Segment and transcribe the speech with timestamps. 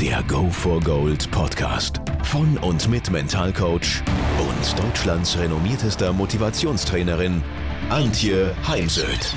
[0.00, 4.02] Der Go for Gold Podcast von und mit Mentalcoach
[4.40, 7.42] und Deutschlands renommiertester Motivationstrainerin
[7.90, 9.32] Antje Heimsöth.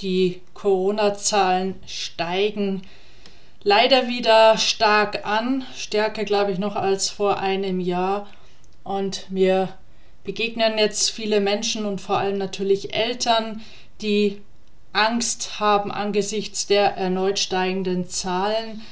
[0.00, 2.82] Die Corona-Zahlen steigen
[3.64, 8.28] leider wieder stark an, stärker glaube ich noch als vor einem Jahr.
[8.84, 9.68] Und mir
[10.22, 13.62] begegnen jetzt viele Menschen und vor allem natürlich Eltern,
[14.00, 14.40] die
[14.92, 18.82] Angst haben angesichts der erneut steigenden Zahlen.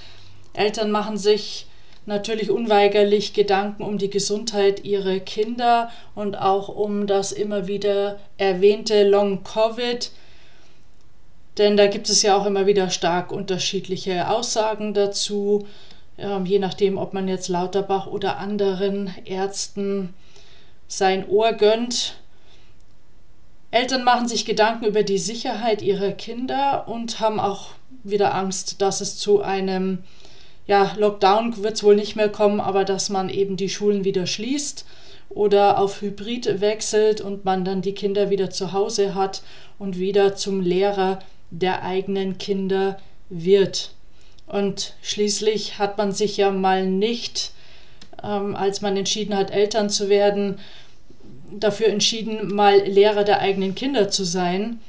[0.52, 1.66] Eltern machen sich
[2.06, 9.08] natürlich unweigerlich Gedanken um die Gesundheit ihrer Kinder und auch um das immer wieder erwähnte
[9.08, 10.10] Long Covid.
[11.58, 15.66] Denn da gibt es ja auch immer wieder stark unterschiedliche Aussagen dazu,
[16.18, 20.14] ähm, je nachdem, ob man jetzt Lauterbach oder anderen Ärzten
[20.86, 22.16] sein Ohr gönnt.
[23.76, 27.72] Eltern machen sich Gedanken über die Sicherheit ihrer Kinder und haben auch
[28.04, 29.98] wieder Angst, dass es zu einem
[30.66, 34.26] ja, Lockdown wird es wohl nicht mehr kommen, aber dass man eben die Schulen wieder
[34.26, 34.86] schließt
[35.28, 39.42] oder auf Hybrid wechselt und man dann die Kinder wieder zu Hause hat
[39.78, 41.18] und wieder zum Lehrer
[41.50, 43.90] der eigenen Kinder wird.
[44.46, 47.52] Und schließlich hat man sich ja mal nicht,
[48.24, 50.60] ähm, als man entschieden hat, Eltern zu werden,
[51.50, 54.80] dafür entschieden, mal Lehrer der eigenen Kinder zu sein.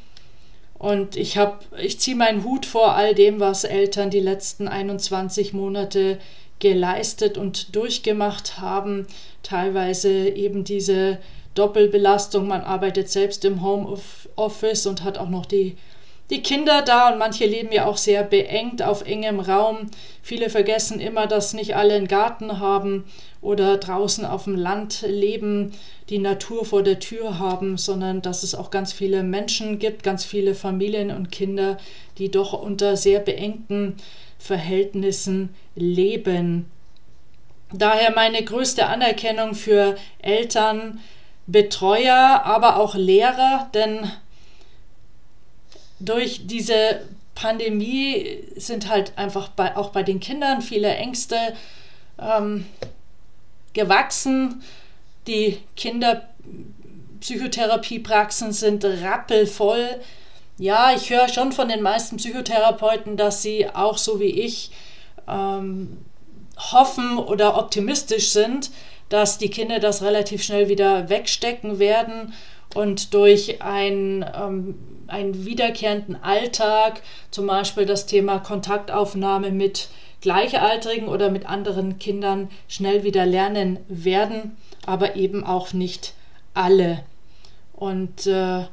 [0.77, 5.54] Und ich habe, ich ziehe meinen Hut vor all dem, was Eltern die letzten 21
[5.54, 6.20] Monate
[6.59, 9.08] geleistet und durchgemacht haben.
[9.43, 11.20] Teilweise eben diese
[11.55, 12.48] Doppelbelastung.
[12.48, 15.77] Man arbeitet selbst im Homeoffice und hat auch noch die
[16.30, 19.89] die Kinder da und manche leben ja auch sehr beengt auf engem Raum.
[20.21, 23.05] Viele vergessen immer, dass nicht alle einen Garten haben
[23.42, 25.71] oder draußen auf dem Land leben,
[26.10, 30.26] die Natur vor der Tür haben, sondern dass es auch ganz viele Menschen gibt, ganz
[30.26, 31.77] viele Familien und Kinder,
[32.17, 33.95] die doch unter sehr beengten
[34.37, 36.70] Verhältnissen leben.
[37.73, 40.99] Daher meine größte Anerkennung für Eltern,
[41.48, 44.11] Betreuer, aber auch Lehrer, denn
[45.99, 47.02] durch diese
[47.35, 51.35] Pandemie sind halt einfach bei, auch bei den Kindern viele Ängste
[52.19, 52.65] ähm,
[53.73, 54.63] gewachsen.
[55.27, 59.99] Die Kinderpsychotherapiepraxen sind rappelvoll.
[60.57, 64.71] Ja, ich höre schon von den meisten Psychotherapeuten, dass sie auch so wie ich
[65.27, 65.99] ähm,
[66.57, 68.71] hoffen oder optimistisch sind,
[69.09, 72.33] dass die Kinder das relativ schnell wieder wegstecken werden
[72.77, 74.76] und durch ein, ähm,
[75.08, 77.02] einen wiederkehrenden Alltag,
[77.32, 79.89] zum Beispiel das Thema Kontaktaufnahme mit
[80.21, 86.14] Gleichaltrigen oder mit anderen Kindern schnell wieder lernen werden, aber eben auch nicht
[86.54, 87.04] alle.
[87.73, 88.66] Und äh,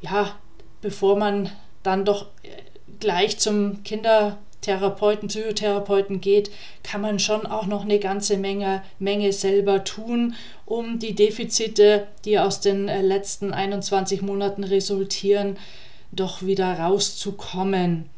[0.00, 0.34] ja,
[0.80, 1.50] bevor man
[1.82, 2.26] dann doch
[2.98, 6.50] gleich zum Kinder Therapeuten, Psychotherapeuten geht,
[6.82, 10.34] kann man schon auch noch eine ganze Menge, Menge selber tun,
[10.66, 15.56] um die Defizite, die aus den äh, letzten 21 Monaten resultieren,
[16.12, 18.10] doch wieder rauszukommen.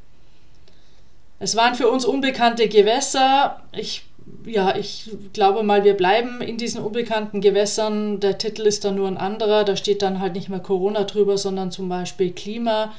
[1.38, 3.60] Es waren für uns unbekannte Gewässer.
[3.72, 4.04] Ich,
[4.46, 8.20] ja, ich glaube mal, wir bleiben in diesen unbekannten Gewässern.
[8.20, 9.64] Der Titel ist dann nur ein anderer.
[9.64, 12.92] Da steht dann halt nicht mehr Corona drüber, sondern zum Beispiel Klima.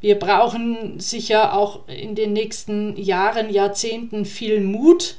[0.00, 5.16] Wir brauchen sicher auch in den nächsten Jahren, Jahrzehnten viel Mut.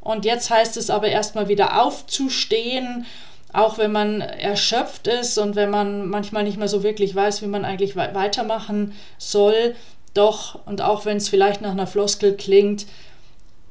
[0.00, 3.06] Und jetzt heißt es aber erstmal wieder aufzustehen,
[3.52, 7.46] auch wenn man erschöpft ist und wenn man manchmal nicht mehr so wirklich weiß, wie
[7.46, 9.74] man eigentlich weitermachen soll.
[10.14, 12.86] Doch, und auch wenn es vielleicht nach einer Floskel klingt,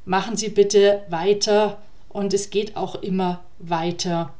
[0.04, 4.32] machen Sie bitte weiter und es geht auch immer weiter.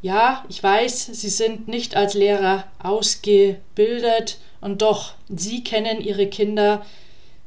[0.00, 6.84] Ja, ich weiß, Sie sind nicht als Lehrer ausgebildet und doch, Sie kennen Ihre Kinder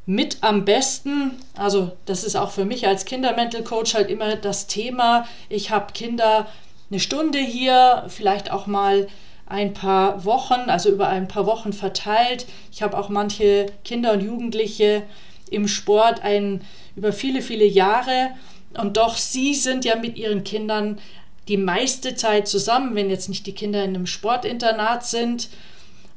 [0.05, 1.39] mit am besten.
[1.55, 5.25] Also das ist auch für mich als Kindermental Coach halt immer das Thema.
[5.47, 6.47] Ich habe Kinder
[6.89, 9.07] eine Stunde hier, vielleicht auch mal
[9.45, 12.45] ein paar Wochen, also über ein paar Wochen verteilt.
[12.71, 15.03] Ich habe auch manche Kinder und Jugendliche
[15.49, 16.61] im Sport ein,
[16.97, 18.31] über viele, viele Jahre.
[18.77, 20.99] Und doch, sie sind ja mit ihren Kindern
[21.47, 25.49] die meiste Zeit zusammen, wenn jetzt nicht die Kinder in einem Sportinternat sind.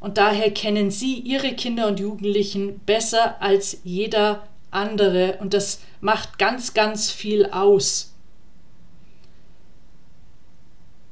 [0.00, 6.38] Und daher kennen sie ihre Kinder und Jugendlichen besser als jeder andere und das macht
[6.38, 8.10] ganz, ganz viel aus.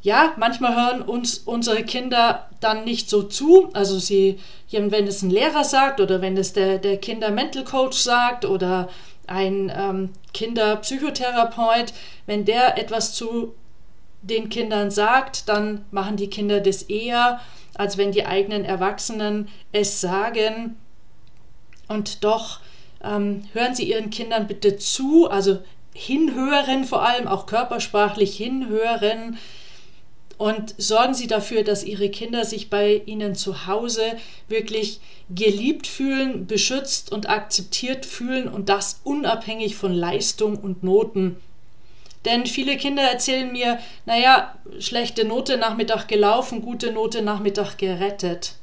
[0.03, 3.71] Ja, manchmal hören uns unsere Kinder dann nicht so zu.
[3.73, 8.45] Also sie, wenn es ein Lehrer sagt oder wenn es der, der Kinder-Mental Coach sagt
[8.45, 8.89] oder
[9.29, 11.93] ein ähm, Kinderpsychotherapeut,
[12.27, 13.55] wenn der etwas zu
[14.23, 17.41] den Kindern sagt, dann machen die Kinder das eher,
[17.75, 20.77] als wenn die eigenen Erwachsenen es sagen.
[21.89, 22.61] Und doch
[23.03, 25.59] ähm, hören Sie Ihren Kindern bitte zu, also
[25.95, 29.39] hinhören vor allem, auch körpersprachlich hinhören.
[30.39, 34.03] Und sorgen Sie dafür, dass Ihre Kinder sich bei Ihnen zu Hause
[34.49, 41.37] wirklich geliebt fühlen, beschützt und akzeptiert fühlen und das unabhängig von Leistung und Noten.
[42.25, 48.55] Denn viele Kinder erzählen mir, naja, schlechte Note Nachmittag gelaufen, gute Note Nachmittag gerettet.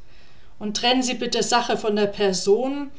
[0.60, 2.92] Und trennen Sie bitte Sache von der Person.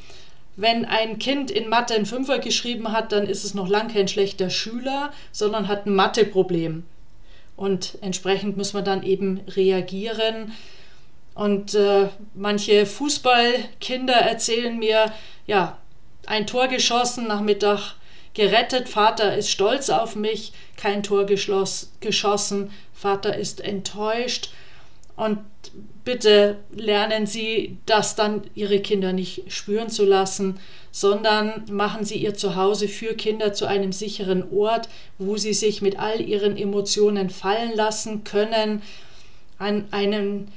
[0.56, 4.08] Wenn ein Kind in Mathe einen Fünfer geschrieben hat, dann ist es noch lang kein
[4.08, 6.84] schlechter Schüler, sondern hat ein Matheproblem.
[7.56, 10.52] Und entsprechend muss man dann eben reagieren.
[11.34, 15.12] Und äh, manche Fußballkinder erzählen mir,
[15.46, 15.78] ja,
[16.26, 17.94] ein Tor geschossen, Nachmittag
[18.34, 24.50] gerettet, Vater ist stolz auf mich, kein Tor geschossen, Vater ist enttäuscht.
[25.16, 25.38] Und
[26.04, 30.58] bitte lernen Sie das dann Ihre Kinder nicht spüren zu lassen,
[30.92, 34.88] sondern machen Sie Ihr Zuhause für Kinder zu einem sicheren Ort,
[35.18, 38.82] wo sie sich mit all ihren Emotionen fallen lassen können,
[39.58, 40.48] an einem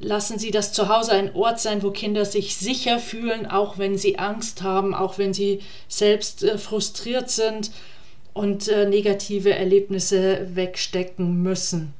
[0.00, 4.18] lassen Sie das Zuhause ein Ort sein, wo Kinder sich sicher fühlen, auch wenn sie
[4.18, 7.70] Angst haben, auch wenn sie selbst äh, frustriert sind
[8.34, 11.94] und äh, negative Erlebnisse wegstecken müssen.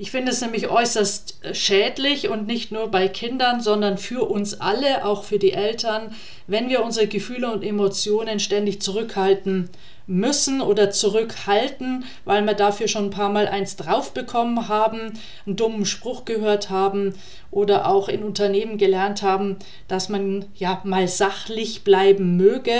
[0.00, 4.60] Ich finde es nämlich äußerst äh, schädlich und nicht nur bei Kindern, sondern für uns
[4.60, 6.14] alle, auch für die Eltern,
[6.46, 9.68] wenn wir unsere Gefühle und Emotionen ständig zurückhalten
[10.06, 15.56] müssen oder zurückhalten, weil wir dafür schon ein paar Mal eins drauf bekommen haben, einen
[15.56, 17.14] dummen Spruch gehört haben
[17.50, 19.56] oder auch in Unternehmen gelernt haben,
[19.88, 22.72] dass man ja mal sachlich bleiben möge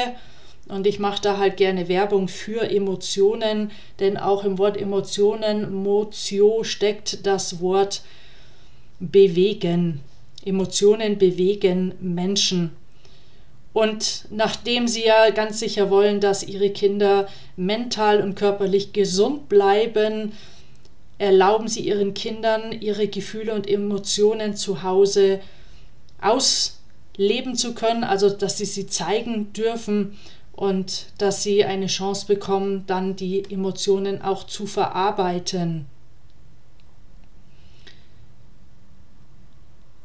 [0.68, 3.70] und ich mache da halt gerne Werbung für Emotionen,
[4.00, 8.02] denn auch im Wort Emotionen, Motio, steckt das Wort
[9.00, 10.00] bewegen.
[10.44, 12.70] Emotionen bewegen Menschen.
[13.72, 20.32] Und nachdem sie ja ganz sicher wollen, dass ihre Kinder mental und körperlich gesund bleiben,
[21.18, 25.40] erlauben sie ihren Kindern, ihre Gefühle und Emotionen zu Hause
[26.20, 30.16] ausleben zu können, also dass sie sie zeigen dürfen
[30.58, 35.86] und dass sie eine Chance bekommen, dann die Emotionen auch zu verarbeiten.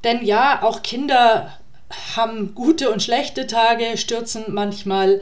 [0.04, 1.58] Denn ja, auch Kinder
[2.16, 5.22] haben gute und schlechte Tage, stürzen manchmal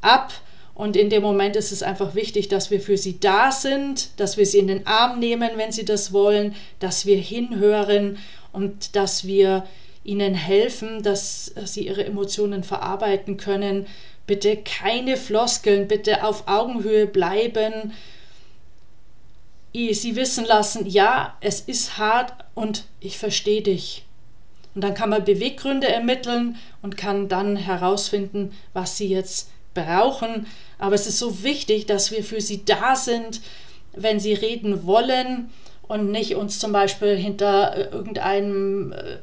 [0.00, 0.32] ab.
[0.74, 4.36] Und in dem Moment ist es einfach wichtig, dass wir für sie da sind, dass
[4.36, 8.18] wir sie in den Arm nehmen, wenn sie das wollen, dass wir hinhören
[8.52, 9.64] und dass wir
[10.02, 13.86] ihnen helfen, dass sie ihre Emotionen verarbeiten können
[14.26, 17.92] Bitte keine Floskeln, bitte auf Augenhöhe bleiben.
[19.72, 24.04] Sie wissen lassen, ja, es ist hart und ich verstehe dich.
[24.74, 30.46] Und dann kann man Beweggründe ermitteln und kann dann herausfinden, was sie jetzt brauchen.
[30.78, 33.40] Aber es ist so wichtig, dass wir für sie da sind,
[33.92, 35.50] wenn sie reden wollen
[35.88, 39.18] und nicht uns zum Beispiel hinter äh, irgendeinem äh,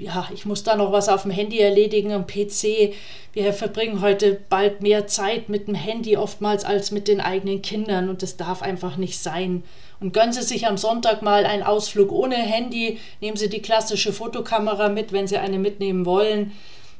[0.00, 2.94] ja, ich muss da noch was auf dem Handy erledigen, am PC.
[3.32, 8.08] Wir verbringen heute bald mehr Zeit mit dem Handy oftmals als mit den eigenen Kindern
[8.08, 9.62] und das darf einfach nicht sein.
[10.00, 14.12] Und gönnen Sie sich am Sonntag mal einen Ausflug ohne Handy, nehmen Sie die klassische
[14.12, 16.52] Fotokamera mit, wenn Sie eine mitnehmen wollen.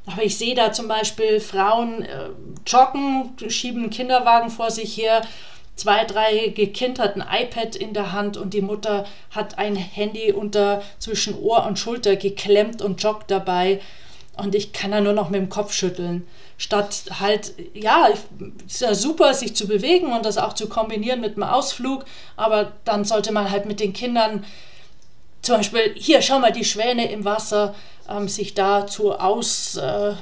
[0.05, 2.29] Aber ich sehe da zum Beispiel Frauen äh,
[2.65, 5.21] joggen, schieben einen Kinderwagen vor sich her
[5.81, 10.31] zwei, dreijährige Kind hat ein iPad in der Hand und die Mutter hat ein Handy
[10.31, 13.81] unter zwischen Ohr und Schulter geklemmt und joggt dabei.
[14.37, 16.27] Und ich kann da nur noch mit dem Kopf schütteln.
[16.57, 18.09] Statt halt, ja,
[18.67, 22.05] ist ja super, sich zu bewegen und das auch zu kombinieren mit einem Ausflug,
[22.37, 24.45] aber dann sollte man halt mit den Kindern
[25.41, 27.73] zum Beispiel, hier, schau mal, die Schwäne im Wasser,
[28.07, 30.13] ähm, sich dazu aus, äh,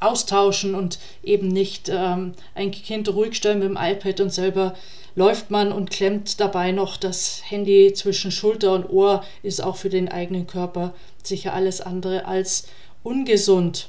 [0.00, 4.74] austauschen und eben nicht ähm, ein Kind ruhig stellen mit dem iPad und selber
[5.14, 9.88] läuft man und klemmt dabei noch das Handy zwischen Schulter und Ohr, ist auch für
[9.88, 12.68] den eigenen Körper sicher alles andere als
[13.02, 13.88] ungesund.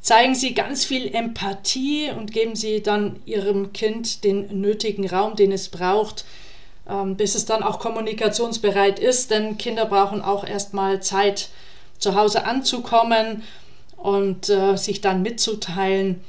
[0.00, 5.52] Zeigen Sie ganz viel Empathie und geben Sie dann Ihrem Kind den nötigen Raum, den
[5.52, 6.24] es braucht,
[6.88, 11.50] ähm, bis es dann auch kommunikationsbereit ist, denn Kinder brauchen auch erstmal Zeit,
[11.98, 13.42] zu Hause anzukommen
[14.02, 16.20] und äh, sich dann mitzuteilen.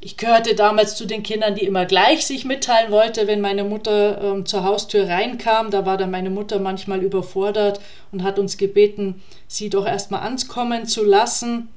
[0.00, 4.20] Ich gehörte damals zu den Kindern, die immer gleich sich mitteilen wollte, wenn meine Mutter
[4.20, 5.70] ähm, zur Haustür reinkam.
[5.70, 7.80] Da war dann meine Mutter manchmal überfordert
[8.12, 11.68] und hat uns gebeten, sie doch erstmal ankommen zu lassen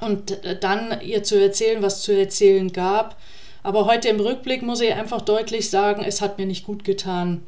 [0.00, 3.16] und äh, dann ihr zu erzählen, was zu erzählen gab.
[3.62, 7.42] Aber heute im Rückblick muss ich einfach deutlich sagen, es hat mir nicht gut getan.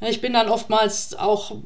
[0.00, 1.56] Ich bin dann oftmals auch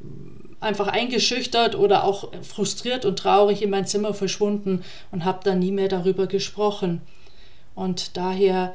[0.62, 5.72] einfach eingeschüchtert oder auch frustriert und traurig in mein Zimmer verschwunden und habe dann nie
[5.72, 7.00] mehr darüber gesprochen.
[7.74, 8.74] Und daher,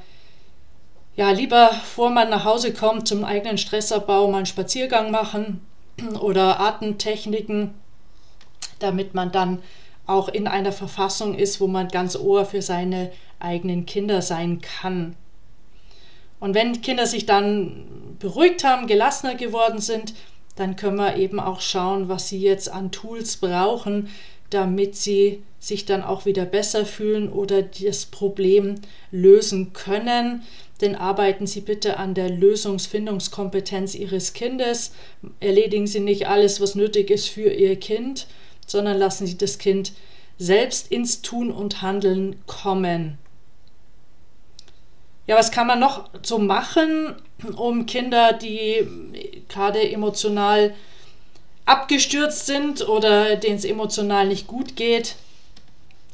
[1.15, 5.65] ja, lieber vor man nach Hause kommt, zum eigenen Stressabbau mal einen Spaziergang machen
[6.19, 7.73] oder Atemtechniken,
[8.79, 9.59] damit man dann
[10.05, 15.15] auch in einer Verfassung ist, wo man ganz Ohr für seine eigenen Kinder sein kann.
[16.39, 20.13] Und wenn Kinder sich dann beruhigt haben, gelassener geworden sind,
[20.57, 24.09] dann können wir eben auch schauen, was sie jetzt an Tools brauchen,
[24.49, 28.75] damit sie sich dann auch wieder besser fühlen oder das Problem
[29.11, 30.43] lösen können.
[30.81, 34.91] Denn arbeiten Sie bitte an der Lösungsfindungskompetenz Ihres Kindes.
[35.39, 38.27] Erledigen Sie nicht alles, was nötig ist für Ihr Kind,
[38.67, 39.93] sondern lassen Sie das Kind
[40.37, 43.17] selbst ins Tun und Handeln kommen.
[45.27, 47.15] Ja, was kann man noch so machen,
[47.57, 48.87] um Kinder, die
[49.49, 50.73] gerade emotional
[51.65, 55.15] abgestürzt sind oder denen es emotional nicht gut geht?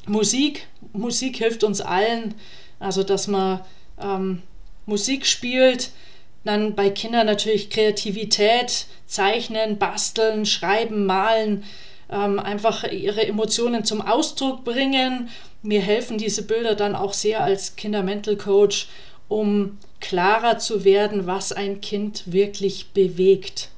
[0.07, 0.67] Musik.
[0.93, 2.33] Musik hilft uns allen.
[2.79, 3.61] Also, dass man
[4.01, 4.41] ähm,
[4.87, 5.91] Musik spielt.
[6.43, 11.63] Dann bei Kindern natürlich Kreativität, Zeichnen, Basteln, Schreiben, Malen
[12.13, 15.29] ähm, einfach ihre Emotionen zum Ausdruck bringen.
[15.61, 18.87] Mir helfen diese Bilder dann auch sehr als Kindermental Coach,
[19.27, 23.69] um klarer zu werden, was ein Kind wirklich bewegt.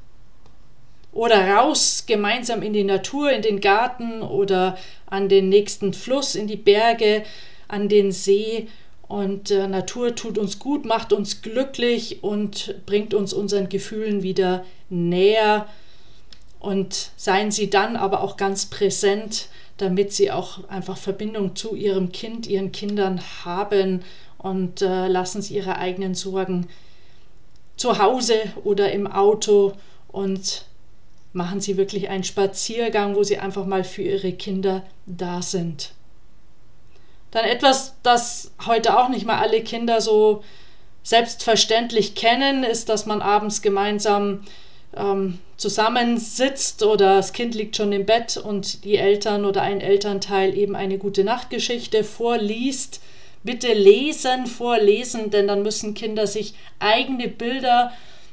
[1.13, 6.47] Oder raus gemeinsam in die Natur, in den Garten oder an den nächsten Fluss, in
[6.47, 7.23] die Berge,
[7.69, 8.67] an den See.
[9.07, 14.65] Und äh, Natur tut uns gut, macht uns glücklich und bringt uns unseren Gefühlen wieder
[14.89, 15.67] näher
[16.59, 22.11] und seien Sie dann aber auch ganz präsent, damit Sie auch einfach Verbindung zu Ihrem
[22.11, 24.03] Kind, Ihren Kindern haben
[24.37, 26.67] und äh, lassen Sie Ihre eigenen Sorgen
[27.75, 29.73] zu Hause oder im Auto
[30.07, 30.65] und
[31.33, 35.91] machen Sie wirklich einen Spaziergang, wo Sie einfach mal für Ihre Kinder da sind.
[37.31, 40.41] Dann etwas, das heute auch nicht mal alle Kinder so
[41.03, 44.45] selbstverständlich kennen, ist, dass man abends gemeinsam
[44.95, 50.57] ähm, zusammensitzt oder das Kind liegt schon im Bett und die Eltern oder ein Elternteil
[50.57, 53.01] eben eine gute Nachtgeschichte vorliest.
[53.43, 57.91] Bitte lesen, vorlesen, denn dann müssen Kinder sich eigene Bilder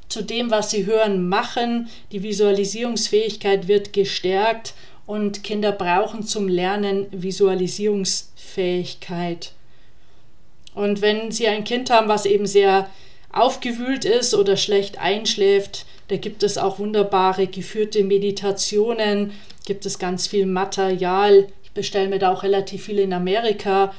[0.08, 1.90] zu dem, was sie hören, machen.
[2.12, 4.72] Die Visualisierungsfähigkeit wird gestärkt
[5.06, 9.52] und Kinder brauchen zum Lernen Visualisierungsfähigkeit.
[10.74, 12.88] Und wenn Sie ein Kind haben, was eben sehr
[13.30, 19.32] aufgewühlt ist oder schlecht einschläft, da gibt es auch wunderbare geführte Meditationen,
[19.64, 21.48] gibt es ganz viel Material.
[21.64, 23.94] Ich bestelle mir da auch relativ viel in Amerika,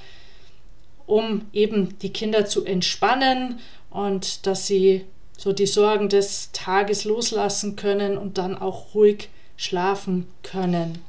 [1.06, 5.06] um eben die Kinder zu entspannen und dass sie
[5.38, 11.00] so die Sorgen des Tages loslassen können und dann auch ruhig schlafen können.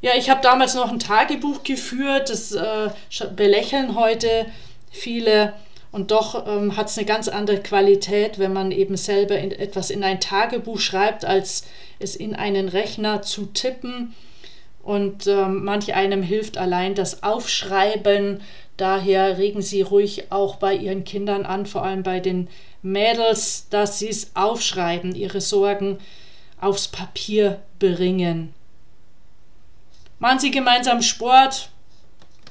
[0.00, 2.90] Ja, ich habe damals noch ein Tagebuch geführt, das äh,
[3.34, 4.46] belächeln heute
[4.90, 5.54] viele.
[5.94, 9.90] Und doch ähm, hat es eine ganz andere Qualität, wenn man eben selber in, etwas
[9.90, 11.68] in ein Tagebuch schreibt, als
[12.00, 14.12] es in einen Rechner zu tippen.
[14.82, 18.40] Und ähm, manch einem hilft allein das Aufschreiben.
[18.76, 22.48] Daher regen Sie ruhig auch bei Ihren Kindern an, vor allem bei den
[22.82, 26.00] Mädels, dass sie es aufschreiben, ihre Sorgen
[26.60, 28.52] aufs Papier bringen.
[30.18, 31.68] Machen Sie gemeinsam Sport.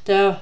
[0.07, 0.41] Der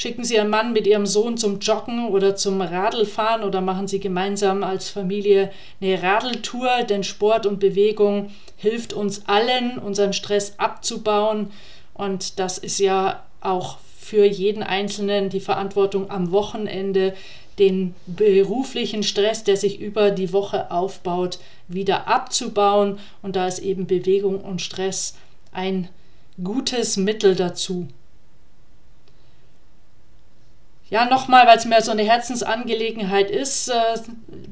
[0.00, 4.00] Schicken Sie Ihren Mann mit Ihrem Sohn zum Joggen oder zum Radlfahren oder machen Sie
[4.00, 11.50] gemeinsam als Familie eine Radeltour, denn Sport und Bewegung hilft uns allen, unseren Stress abzubauen.
[11.92, 17.12] Und das ist ja auch für jeden Einzelnen die Verantwortung am Wochenende,
[17.58, 22.98] den beruflichen Stress, der sich über die Woche aufbaut, wieder abzubauen.
[23.20, 25.18] Und da ist eben Bewegung und Stress
[25.52, 25.90] ein
[26.42, 27.86] gutes Mittel dazu.
[30.90, 33.98] Ja, nochmal, weil es mir so eine Herzensangelegenheit ist, äh,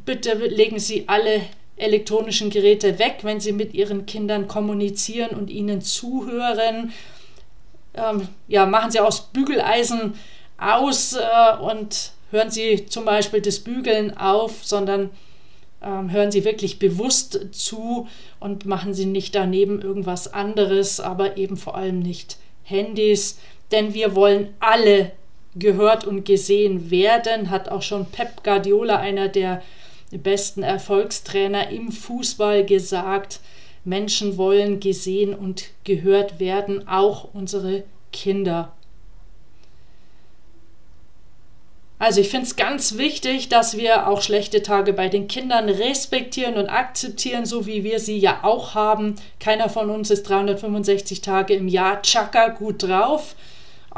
[0.04, 1.40] bitte legen Sie alle
[1.76, 6.92] elektronischen Geräte weg, wenn Sie mit Ihren Kindern kommunizieren und ihnen zuhören.
[7.94, 10.14] Ähm, ja, machen Sie aus Bügeleisen
[10.58, 15.10] aus äh, und hören Sie zum Beispiel das Bügeln auf, sondern
[15.82, 18.06] ähm, hören Sie wirklich bewusst zu
[18.38, 23.40] und machen Sie nicht daneben irgendwas anderes, aber eben vor allem nicht Handys,
[23.72, 25.12] denn wir wollen alle
[25.54, 29.62] gehört und gesehen werden, hat auch schon Pep Guardiola, einer der
[30.10, 33.40] besten Erfolgstrainer im Fußball, gesagt.
[33.84, 38.72] Menschen wollen gesehen und gehört werden, auch unsere Kinder.
[42.00, 46.54] Also ich finde es ganz wichtig, dass wir auch schlechte Tage bei den Kindern respektieren
[46.54, 49.16] und akzeptieren, so wie wir sie ja auch haben.
[49.40, 53.34] Keiner von uns ist 365 Tage im Jahr tschakka gut drauf.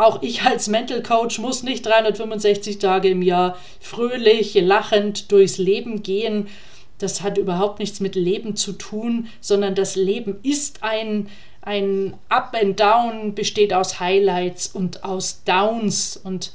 [0.01, 6.03] Auch ich als Mental Coach muss nicht 365 Tage im Jahr fröhlich, lachend durchs Leben
[6.03, 6.49] gehen.
[6.97, 11.29] Das hat überhaupt nichts mit Leben zu tun, sondern das Leben ist ein,
[11.61, 16.17] ein Up and Down, besteht aus Highlights und aus Downs.
[16.17, 16.53] Und,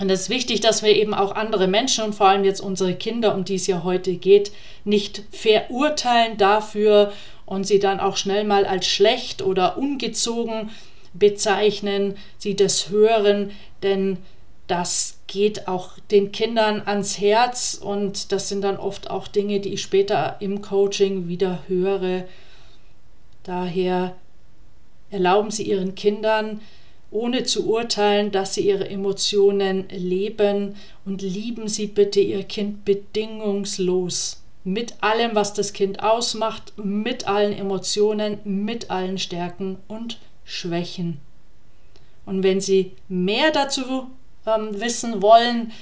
[0.00, 2.96] und es ist wichtig, dass wir eben auch andere Menschen und vor allem jetzt unsere
[2.96, 4.50] Kinder, um die es ja heute geht,
[4.82, 7.12] nicht verurteilen dafür
[7.46, 10.70] und sie dann auch schnell mal als schlecht oder ungezogen
[11.14, 13.52] bezeichnen, sie das hören,
[13.82, 14.18] denn
[14.66, 19.74] das geht auch den Kindern ans Herz und das sind dann oft auch Dinge, die
[19.74, 22.24] ich später im Coaching wieder höre.
[23.42, 24.14] Daher
[25.10, 26.60] erlauben Sie Ihren Kindern,
[27.14, 34.42] ohne zu urteilen, dass sie ihre Emotionen leben und lieben Sie bitte Ihr Kind bedingungslos.
[34.64, 41.20] Mit allem, was das Kind ausmacht, mit allen Emotionen, mit allen Stärken und Schwächen.
[42.26, 44.08] Und wenn Sie mehr dazu
[44.46, 45.72] ähm, wissen wollen,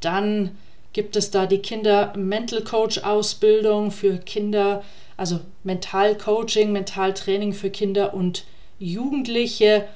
[0.00, 0.56] dann
[0.92, 4.82] gibt es da die Kinder Mental Coach Ausbildung für Kinder,
[5.16, 8.44] also Mental Coaching, Mentaltraining für Kinder und
[8.78, 9.86] Jugendliche,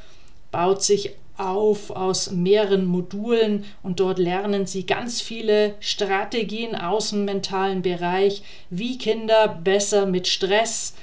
[0.51, 7.27] baut sich auf aus mehreren Modulen und dort lernen sie ganz viele Strategien aus dem
[7.27, 10.95] mentalen Bereich, wie Kinder besser mit Stress,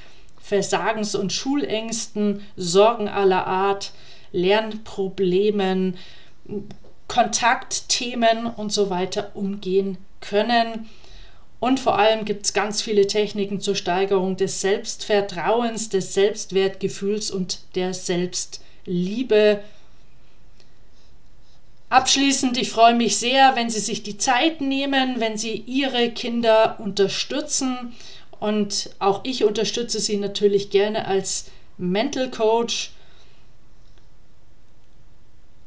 [0.44, 3.94] Versagens- und Schulängsten, Sorgen aller Art,
[4.34, 5.98] Lernproblemen,
[7.08, 10.90] Kontaktthemen und so weiter umgehen können.
[11.60, 17.60] Und vor allem gibt es ganz viele Techniken zur Steigerung des Selbstvertrauens, des Selbstwertgefühls und
[17.76, 19.62] der Selbstliebe.
[21.88, 26.80] Abschließend, ich freue mich sehr, wenn Sie sich die Zeit nehmen, wenn Sie Ihre Kinder
[26.80, 27.94] unterstützen
[28.44, 31.46] und auch ich unterstütze sie natürlich gerne als
[31.78, 32.92] Mental Coach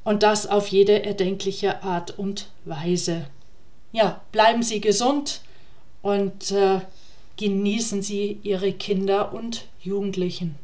[0.05, 3.29] und das auf jede erdenkliche Art und Weise.
[3.93, 5.41] Ja, bleiben Sie gesund
[6.03, 6.81] und äh,
[7.39, 10.57] genießen Sie Ihre Kinder und Jugendlichen.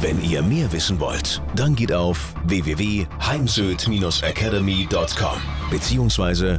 [0.00, 6.58] Wenn ihr mehr wissen wollt, dann geht auf www.heimsöd-academy.com bzw.